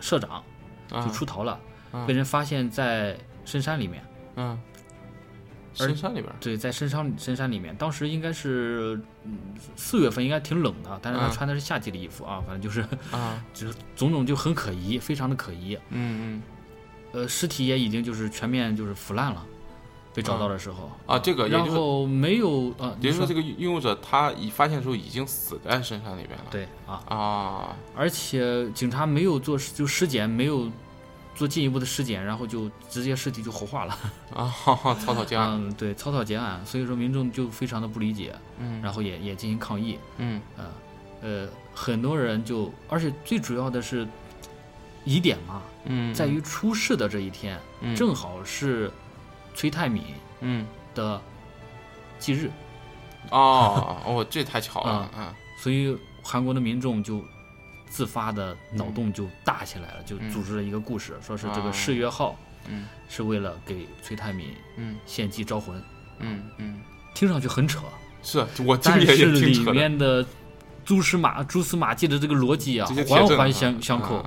[0.06, 0.44] 社长
[0.88, 1.60] 就啊出逃了，
[1.91, 2.06] 啊。
[2.06, 4.04] 被人发现在深山里面。
[4.36, 4.60] 嗯，
[5.80, 6.36] 而深山里边儿。
[6.39, 9.38] 对，在深山深山里面，当时应该是嗯
[9.76, 15.78] 四月份，应该挺冷的，但是他嗯穿的是夏季的衣服啊，反正就是啊， 就是种种就很可疑，非常的可疑。
[15.89, 16.41] 嗯。
[17.13, 19.46] 呃，尸体也已经就是全面就是腐烂了，
[20.15, 20.89] 被找到的时候。
[21.08, 26.45] 嗯啊，这个也然后没有呃，你也就是说，这个拥有者他已发现的时候已经死在深山里边了。
[26.49, 30.71] 对啊，啊，而且警察没有做就尸检，没有
[31.36, 33.97] 做进一步的尸检，然后就直接尸体就火化了。
[34.34, 35.49] 啊，哈哈，草草结案。
[35.51, 39.99] 嗯，对，草草结案，所以说民众就非常的不理解，嗯然后也也进行抗议。
[40.17, 40.41] 嗯
[41.21, 44.08] 呃，很多人就，而且最主要的是
[45.04, 48.91] 疑点嘛，嗯，在于出事的这一天，嗯正好是
[49.56, 50.04] 崔泰敏
[50.41, 50.65] 嗯。
[50.94, 51.20] 的
[52.18, 52.50] 忌日，
[53.32, 55.28] 哦哦，这太巧了嗯！
[55.60, 57.22] 所以韩国的民众就
[57.89, 62.34] 自发的脑洞就大起来了，就嗯组织了一个故事，说是这个啊世越号
[62.70, 62.86] 嗯。
[63.10, 64.96] 是为了给崔泰敏嗯。
[65.06, 65.84] 献祭招魂，
[66.20, 66.80] 嗯嗯，
[67.13, 67.82] 听上去很扯，
[68.24, 70.26] 是我听但是里面的
[70.86, 74.24] 蛛丝马蛛丝马迹的这个逻辑啊环环相相扣。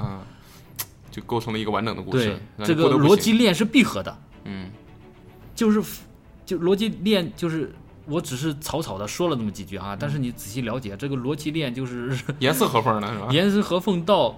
[1.11, 4.71] 就构成了一个完整的故事对。，这个逻辑链是闭合的，嗯
[5.59, 5.83] 就是
[6.47, 7.75] 就逻辑链就是。
[8.11, 13.29] 我只是草草的说了那么几句啊，但是你仔细了解这个逻辑链，就是 严丝合缝的是吧？
[13.31, 14.35] 严丝合缝到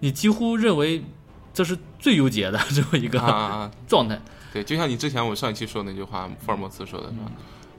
[0.00, 1.04] 你几乎认为
[1.52, 3.70] 这是最优解的这么一啊个！
[3.86, 4.18] 状态。
[4.54, 7.30] 对，就像你之前我上一期说的那句话，福尔摩斯说的是吧？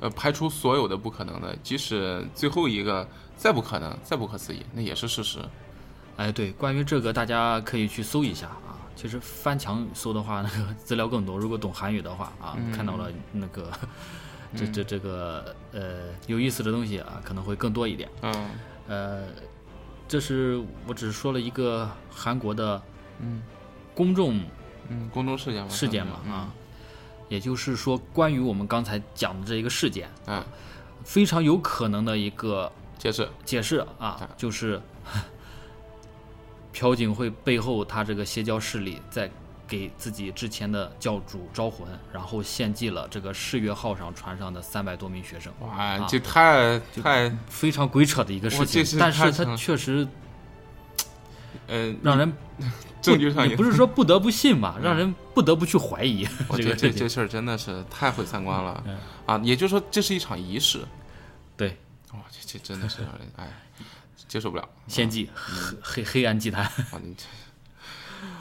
[0.02, 5.40] 呃，排除所有的不可能的，即使最后一个再不可能、再不可思议，那也是事实。
[6.18, 8.75] 哎，对，关于这个大家可以去搜一下啊。
[8.96, 11.38] 其实翻墙搜的话，那个资料更多。
[11.38, 12.72] 如果懂韩语的话啊，嗯。
[12.72, 13.72] 看到了那个
[14.56, 18.10] 这这这个呃有意思的东西啊，可能会更多一点。
[18.22, 18.50] 嗯。
[18.88, 19.28] 呃，
[20.08, 22.82] 这是我只是说了一个韩国的
[23.20, 23.42] 嗯。
[23.94, 24.42] 公众
[24.90, 26.32] 嗯，公众事件嘛，事件嘛嗯。
[26.32, 26.54] 啊，
[27.30, 30.44] 也就是说，关于我们刚才讲的这一个事件，嗯，
[31.04, 33.28] 非常有可能的一个解释。
[33.44, 34.82] 解释啊，就是
[36.78, 39.32] 朴槿惠背后他这个邪教势力在
[39.66, 49.00] 给自己之前的教主招魂，然后献祭了这个世越号上船上的三百多名学生，哇，这太太非常鬼扯的一个事情。
[49.00, 50.06] 但是他确实
[51.68, 52.32] 嗯，让人
[53.02, 59.42] 证据上也不是说不得不信吧， 让人不得不去怀疑我这觉得这这事儿真的是太毁三观了嗯啊！
[59.44, 60.82] 也就是说，这是一场仪式。
[61.58, 61.70] 对，
[62.14, 63.48] 哇，这这真的是让人哎
[64.36, 64.70] 接受不了。
[64.86, 65.30] 献祭
[65.82, 66.70] 黑黑暗祭坛。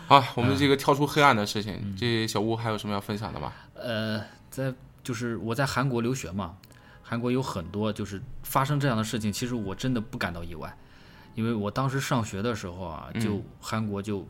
[0.09, 3.52] 好，我们这个跳出黑暗的事嗯情，这小吴还有什么要分享的吗？
[3.74, 6.57] 呃，在就是我在韩国留学嘛，
[7.00, 10.76] 韩国有很多就是发生这样的事情，其实我真的不感到意外，
[11.37, 14.26] 因为我当时上学的时候啊，就韩国就，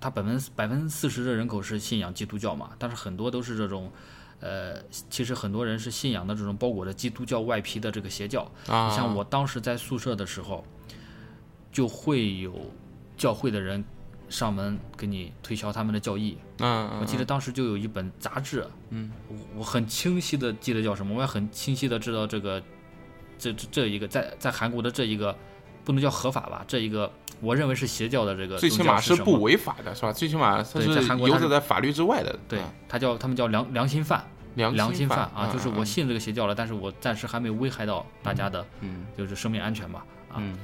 [0.00, 3.92] 它百分百分之四十的人口是信仰基督教嘛，但是很多都是这种。
[4.40, 8.48] 呃，其实很多人是信仰的这种包裹着基督教外皮的这个邪教。
[8.68, 10.64] 啊，你像我当时在宿舍的时候，
[11.72, 12.52] 就会有
[13.16, 13.84] 教会的人
[14.28, 16.38] 上门给你推销他们的教义。
[16.58, 22.62] 嗯，嗯，我记得当时就有一本杂志，嗯，我我很清晰的记得叫什么，我也很清晰的知道这个，
[23.38, 25.36] 这这这一个在在韩国的这一个
[25.84, 30.12] 不能叫合法吧，这一个我认为是邪教的这个最起码是不违法的，是吧？
[30.12, 34.24] 最起码它是韩国它是游走在法律之外的，对啊，他叫他们叫良良心犯，
[34.56, 35.86] 良良心犯啊，就是我嗯。
[35.86, 40.58] 信这个邪教了，但是我暂时还没有危害到大家的，嗯就是生命安全吧，啊，嗯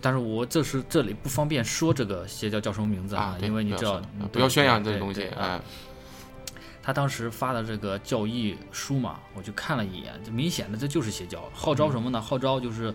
[0.00, 4.00] 但是我这是这里不方便说这个邪教叫什么名字啊，对因为你知道
[4.32, 5.60] 不要宣扬这对个东西，啊哎，
[6.82, 12.20] 他当时发的这个教义书嘛，我就看了一眼，这明显的这就是邪教，号召什么呢？
[12.20, 12.94] 号召就是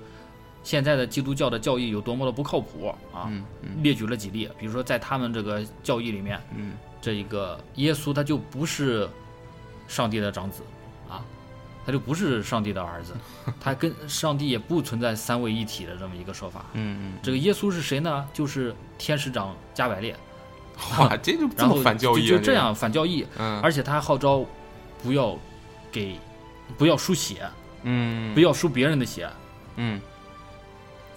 [0.64, 3.28] 现在的基督教的教义有多么的不靠谱啊！
[3.30, 9.08] 嗯嗯列举了几例，比如说在他们这个教义里面，嗯这一个耶稣他就不是
[9.88, 10.64] 上帝的长子
[11.08, 11.24] 啊，
[11.86, 13.14] 他就不是上帝的儿子，
[13.60, 16.66] 他跟上帝也不存在三位一体的这么一个说法。
[16.74, 18.28] 嗯嗯这个耶稣是谁呢？
[18.34, 20.16] 就是天使长加百列，
[20.98, 24.44] 嗯，哇，这就这然后么反教义啊，就就这样反教义，嗯而且他还号召
[25.04, 25.38] 不要
[25.92, 26.18] 给
[26.78, 27.48] 不要输血，
[27.84, 29.30] 嗯不要输别人的血。
[29.76, 30.02] 嗯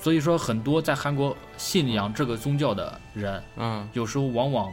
[0.00, 4.72] 所以说，很多在韩国信仰这个宗教的人，嗯有时候往往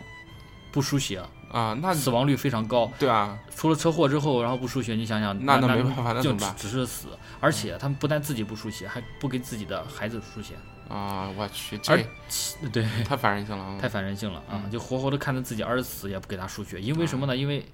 [0.72, 2.92] 不输血，啊，那死亡率非常高。
[3.00, 7.08] 对啊，出了车祸之后，然后不输血，你想想，那那那没办法那就怎么办只只是死。
[7.40, 10.56] 而且他们不但自己不输血，还不给自己的孩子输血，
[10.90, 14.62] 啊，我去，而这对，太反人性了啊，太反人性了啊！
[14.66, 17.36] 嗯就活活的看着自己儿子死也不给他输血，因为什么呢？
[17.36, 17.66] 因为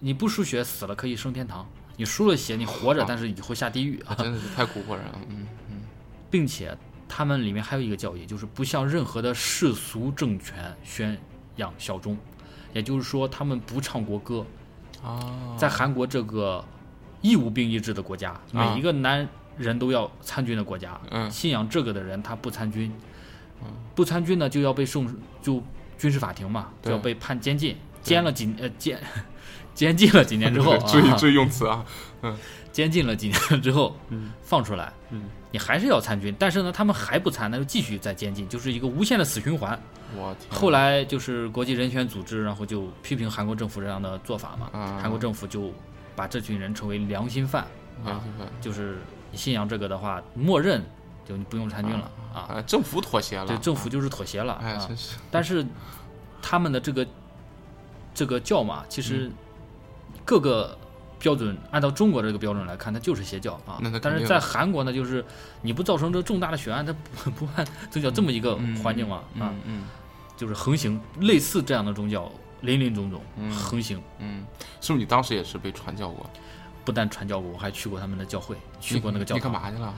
[0.00, 4.14] 你不输血死了可以升天堂，你输了血你活着啊，但是以后下地狱啊！
[4.16, 5.82] 真的是 太蛊惑人了，嗯嗯
[6.30, 6.76] 并且
[7.08, 11.16] 他们里面还有一个教义，就是不向任何的世俗政权宣
[11.56, 12.18] 扬效忠，
[12.74, 14.44] 也就是说，他们不唱国歌。
[15.02, 16.64] 啊，在韩国这个
[17.20, 22.90] 义务兵役制的国家，啊每一个男人都要参军的国家，嗯信仰这个的人他不参军，
[23.94, 25.06] 不参军呢就要被送
[25.42, 25.62] 就
[25.98, 28.98] 军事法庭嘛，就要被判监禁，监了几呃监
[29.74, 31.84] 监禁了几年之后 注意啊，注意用词啊，
[32.22, 32.34] 嗯
[32.72, 39.80] 监禁了几年之后，嗯放出来，嗯，你还是要参军，但是呢，他们还不参，那就继续再监禁，就是一个无限的死循环。
[40.16, 45.72] 我天，后来就是国际人权组织，然后就批评韩国政府这样的做法嘛，啊韩国政府就
[46.16, 47.62] 把这群人称为良心犯
[48.02, 48.98] 啊，良心犯就是
[49.30, 50.84] 你信仰这个的话，默认
[51.24, 54.96] 就你不用参军了啊，啊，政府妥协了，对，政府就是妥协了哎，啊真。
[54.96, 55.64] 是，但是
[56.42, 57.06] 他们的这个
[58.12, 59.30] 这个教嘛，其嗯实
[60.24, 60.76] 各个
[61.24, 63.80] 标准按照中国这个标准来看，它就是邪教啊。
[64.02, 65.24] 但是在韩国呢，就是
[65.62, 69.84] 你不造成这重大的血案，它不不按宗教这么一个嗯环境嘛啊，嗯嗯
[70.36, 73.98] 就是横行类似这样的宗教林林总总嗯横行。
[74.18, 74.44] 嗯，
[74.82, 76.28] 是不是你当时也是被传教过？
[76.84, 79.50] 不但传教过，我还去过他们的教会，去过那个教你干。
[79.50, 79.94] 嘛去了？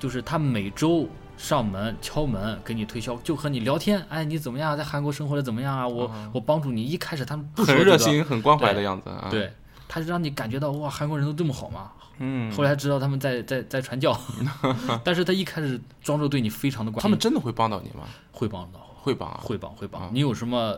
[0.00, 4.04] 就是他每周上门敲门给你推销，就和你聊天。
[4.08, 4.76] 哎，你怎么样？
[4.76, 5.86] 在韩国生活的怎么样啊？
[5.86, 6.84] 我、我帮助你。
[6.84, 9.50] 一开始他们不说、这个、很热心、很关怀的样子啊。，对，
[9.94, 11.92] 他是让你感觉到哇，韩国人都这么好吗？
[12.18, 14.18] 嗯，后来才知道他们在在在传教，
[15.04, 18.04] 但是他一开始装作对你非常的关心，他们真的会帮到你吗？
[18.32, 19.38] 会帮到，会帮啊。
[19.44, 20.02] 会帮会帮。
[20.02, 20.76] 啊你有什么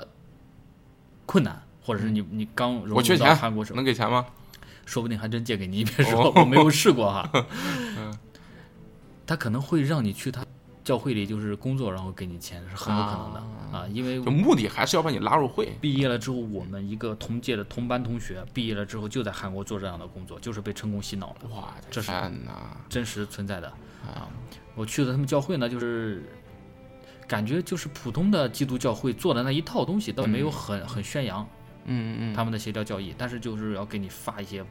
[1.24, 4.26] 困难，或者是你你刚融入到我缺钱韩国时候，能给钱吗？
[4.84, 7.26] 说不定还真借给你，你别说，哦 我没有试过哈。
[7.32, 8.14] 嗯
[9.26, 10.44] 他可能会让你去他
[10.86, 15.76] 教会里就是工作，然后给你钱是很有可能的啊因为就目的还是要把你拉入会。
[15.80, 22.12] 毕业了之后，我们一个同届的同班同学毕业了之后就在韩国做这样的工作，就是被成功洗脑了，哇，这是！
[22.88, 23.66] 真实存在的
[24.06, 24.30] 啊。
[24.76, 26.22] 我去的他们教会呢，就是
[27.26, 31.44] 感觉就是普通的基督教会做的那一套东西，倒没有很很宣扬
[31.86, 34.66] 嗯嗯他们的邪教教义，但是就是要给你发一些嗯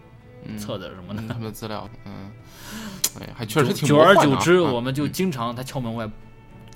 [0.58, 1.22] 册子什么的。
[1.22, 2.32] 嗯，他们的资料，嗯，
[3.20, 6.10] 哎，还确实挺久而久之，啊我们就经常他敲门外，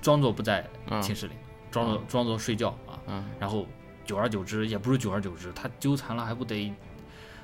[0.02, 1.34] 装作不在嗯寝室里，
[1.72, 3.24] 装作装作睡觉啊，嗯。
[3.40, 3.66] 然后
[4.06, 6.74] 久而久之，也不是久而久之，他纠缠了还不得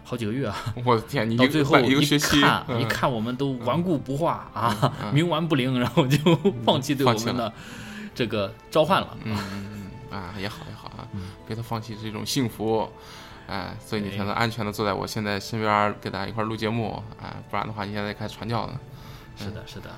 [0.04, 0.56] 好几个月啊！
[0.86, 2.80] 我的天，你到最后一一个学期，看，嗯。
[2.82, 6.18] 一看我们都顽固不化啊，嗯冥顽不灵，然后就
[6.64, 7.52] 放弃对我们的
[8.14, 9.18] 这个召唤了。
[9.24, 9.36] 嗯
[10.12, 12.88] 啊，也好也好啊嗯，别他放弃是一种幸福，
[13.48, 18.80] 哎，所以你才能安全的坐在我现在身边儿，跟大家一块儿录节目，哎，不然的话你现在开始传教呢。
[19.38, 19.90] 是的，是的。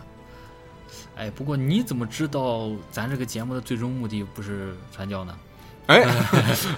[1.16, 5.38] 哎，不过你怎么知道咱这个节目的最终目的不是传教呢？
[5.88, 6.04] 哎，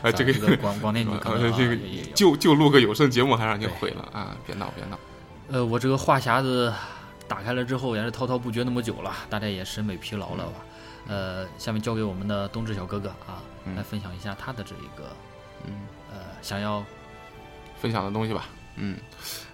[0.04, 1.78] 哎， 这个这个广广电局可能、啊、这个。
[2.14, 4.38] 就就录个有声节目还让你毁了啊！
[4.46, 5.00] 别闹别闹，
[5.50, 6.72] 呃，我这个话匣子
[7.28, 10.54] 打开了之后，也是滔滔不绝那么久了，大家也审美疲劳了吧？
[11.08, 15.10] 呃，下面交给我们的冬至小哥哥啊，嗯来分享一下他的这一个
[15.66, 15.74] 嗯。
[16.41, 16.84] 想要
[17.78, 18.45] 分享的东西吧。
[18.75, 18.97] 嗯，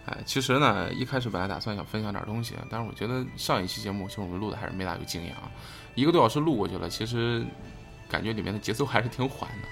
[0.05, 5.49] 哎，其实呢，一开始本来打算想分享点东西，但是我觉得上一期节目其实我们录的还是没大有经验啊，
[5.95, 7.43] 一个多小时录过去了，其实
[8.07, 9.67] 感觉里面的节奏还是挺缓的，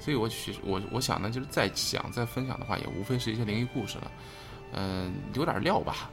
[0.00, 4.10] 所以我其实我我想呢，就是再讲再分享的话，也无非是一些灵异故事了，
[4.72, 6.10] 嗯、留点料吧，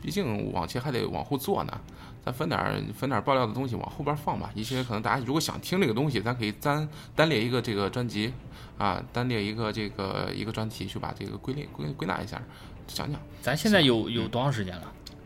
[0.00, 1.80] 毕竟往前还得往后做呢。
[2.24, 8.32] 咱分点儿分点儿爆料的东西往后边放吧，一些可能大家如果想听这个东西，咱可以单单列一个这个专辑，
[8.78, 12.40] 啊，单列一个这个一个专题去把这个归类归归纳一下，
[12.86, 13.20] 讲讲。
[13.40, 14.82] 咱现在有有多长时间了？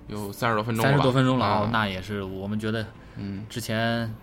[0.09, 4.15] 有三十多分钟了，三十多分钟了啊哦，那也是我们觉得嗯，之前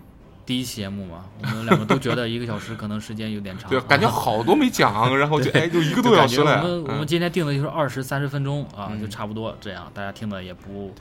[0.45, 6.57] 第一期节目嘛，我们两个都觉得一个小时可能时间有点长，对，感觉好多没讲， 然后就哎，就一个多小时了。
[6.57, 10.93] 我们我们嗯今天定的就是二十三十分钟啊，嗯就差不多这样，大家听的也不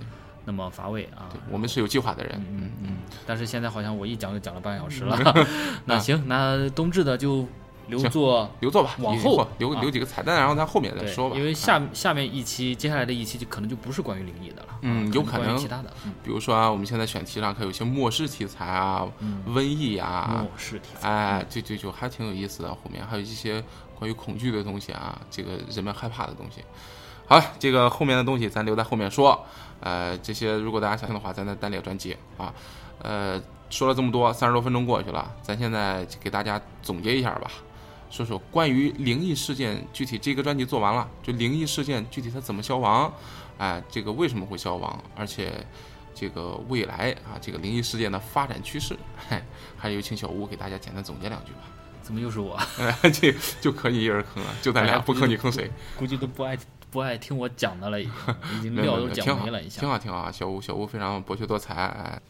[0.45, 1.29] 那么乏味啊。
[1.51, 5.19] 我们是有计划的人，嗯嗯嗯，但是现在好像我一讲就讲了半个小时了。
[5.87, 7.47] 那行，那冬至的就
[7.89, 11.37] 留作留作吧，以往后留啊留几个彩蛋，然后咱后面再说吧。
[11.37, 22.69] 因为啊下下面一期接下来的一期就可能就不是关于灵异的了，嗯啊有可能其他的，嗯比如说啊，我们现在选题上可有一些末世题材啊、嗯，瘟疫啊末，世题材，哎，对对，就还挺有意思的。
[22.69, 23.63] 后面还有一些
[23.99, 26.63] 关于恐惧的东西啊，这个人们害怕的东西。
[27.27, 29.45] 好了，这个后面的东西咱留在后面说。
[29.83, 32.55] 呃，这些如果大家想听的话，咱再单列专辑啊。
[33.03, 37.51] 呃，说了这么多，三十多分钟过去了，咱现在给大家总结一下吧，
[38.11, 43.13] 说说关于灵异事件，具体这个专辑做完了，就灵异事件具体它怎么消亡，
[43.59, 45.67] 哎、这个为什么会消亡，而且
[46.15, 48.97] 这个未来啊，这个灵异事件的发展趋势，
[49.29, 49.43] 嘿，
[49.77, 51.61] 还是有请小吴给大家简单总结两句吧。
[52.03, 52.57] 怎么又是我？
[52.79, 55.71] 哎，这就可你一人坑了，就咱俩不坑你坑谁？
[55.99, 56.57] 估计都不爱
[56.93, 58.13] 不爱听我讲的了， 已经
[58.59, 59.89] 已经料都讲没了一，下挺。
[59.89, 60.31] 好，挺好啊！
[60.31, 62.21] 小吴，小吴非常博学多才，哎，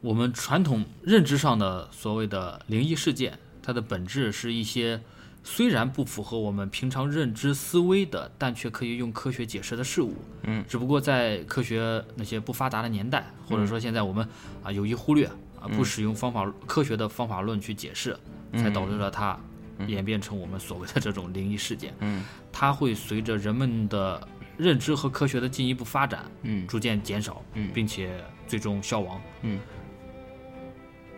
[0.00, 5.00] 我们传统认知上的所谓的灵异事件，它的本质是一些
[5.44, 10.16] 虽然不符合我们平常认知思维的，但却可以用科学解释的事物。
[10.42, 14.28] 嗯，只不过在科学那些不发达的年代，或者说现在我们
[14.64, 15.26] 啊有意忽略
[15.60, 18.18] 啊，不使用方法科学的方法论去解释，
[18.54, 19.38] 才导致了它
[19.86, 21.94] 演变成我们所谓的这种灵异事件。
[22.00, 29.20] 嗯它会随着人们的认知和科学的进一步发展，嗯逐渐减少，嗯并且最终消亡。
[29.42, 29.58] 嗯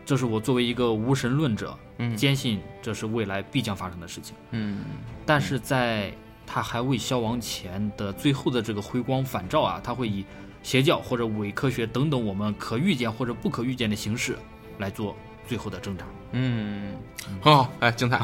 [0.04, 4.34] 这是我作为一个无神论者，嗯坚信这是未来必将发生的事情。
[4.50, 4.80] 嗯
[5.24, 6.12] 但是在
[6.46, 10.24] 它还未消亡前的最后的这个回光返照啊，它会以
[10.62, 14.36] 邪教或者伪科学等等我们可预见或者不可预见的形式
[14.78, 16.04] 来做最后的挣扎。
[16.32, 16.94] 嗯，
[17.24, 18.20] 很好，哎，精彩，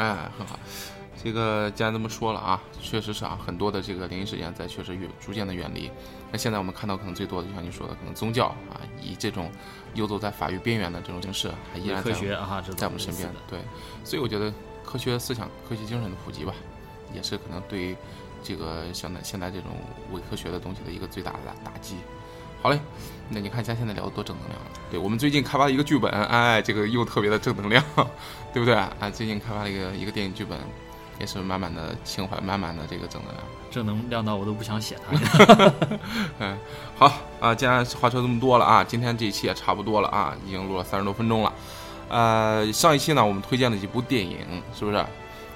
[0.00, 0.58] 哎，很好。
[1.22, 5.90] 这个既然这么说了啊，确实是啊，很多的这个灵异事件在确实越逐渐的远离。
[6.32, 9.50] 那现在我们看到可能最多的，就像你说的，可能宗教啊，以这种
[9.92, 12.18] 游走在法律边缘的这种形式，还依然科在
[12.74, 13.30] 在我们身边。
[13.46, 13.58] 对，
[14.02, 14.50] 所以我觉得
[14.82, 16.54] 科学思想、科学精神的普及吧，
[17.12, 17.94] 也是可能对于
[18.42, 19.72] 这个现在现在这种
[20.12, 21.96] 伪科学的东西的一个最大的打打击。
[22.62, 22.78] 好嘞，
[23.28, 24.70] 那你看咱现在聊的多正能量了。
[24.90, 27.82] 对我们最近开发了一个剧本，哎，这个又特别的正能量，
[28.52, 28.74] 对不对？
[28.74, 30.58] 啊，最近开发了一个一个电影剧本，
[31.18, 33.44] 也是满满的情怀，满满的这个正能量。
[33.70, 35.72] 正能量到我都不想写它。
[36.40, 36.58] 嗯，
[36.98, 41.52] 好啊，既然话说这么多了啊，今天这一期也差不多了啊，已经录了三十多分钟了。
[42.08, 44.38] 呃，上一期呢，我们推荐了几部电影，
[44.76, 45.02] 是不是？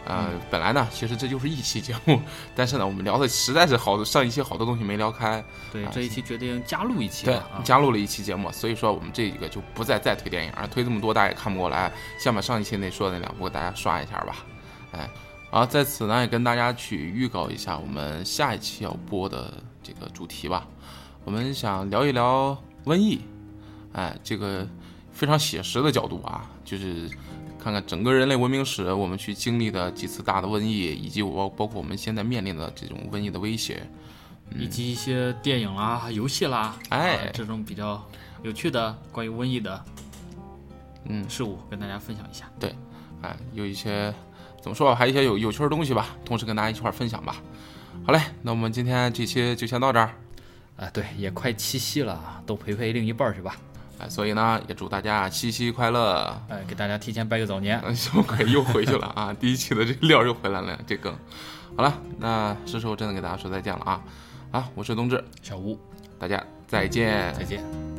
[0.07, 2.21] 呃，本来呢，其实这就是一期节目，
[2.55, 5.43] 但是呢，我们聊的实在是好多，上一期好多东西没聊开，
[5.73, 7.41] 对，这一期决定加入一期对。
[7.65, 14.37] 加入了一期节目，所以说我们这个就不再再推电影了，推这么多大家也看不过来，先把上一期那说的那两部给大家刷一下吧。
[14.93, 15.09] 哎，
[15.51, 20.67] 好，在此呢也跟大家去预告一下我们下一期要播的这个主题吧。
[21.25, 23.21] 我们想聊一聊瘟疫，
[23.95, 24.69] 哎，这个
[25.11, 27.09] 非常写实的角度啊，就是
[27.65, 33.83] 看看整个人类文明史我们去经历的几次大的瘟疫，以及我包括我们现在面临的这种瘟疫的威胁。
[34.55, 38.07] 以及一些电影啦、游戏啦，哎啊这种比较
[38.43, 39.83] 有趣的关于瘟疫的
[41.07, 42.45] 嗯事物，跟大家分享一下。
[42.61, 42.75] 对
[43.23, 44.13] 哎，有一些
[44.61, 47.37] 怎么说啊，还有一些有有趣的东西吧，同时跟大家一块儿分享吧。
[48.07, 50.11] 好嘞，那我们今天这期就先到这儿。
[50.77, 53.57] 啊，对，也快七夕了，都陪陪另一半儿去吧。
[54.05, 56.39] 哎，所以呢，也祝大家七夕快乐。
[56.49, 57.81] 哎，给大家提前拜个早年。
[57.85, 59.35] 嗯， 小鬼又回去了啊！
[59.39, 61.17] 第一期的这料又回来了，这梗。
[61.77, 64.03] 好了，那是时候真的给大家说再见了啊！
[64.53, 65.79] 啊，我是冬至，小吴，
[66.19, 67.35] 大家再见。
[67.35, 67.94] 再见。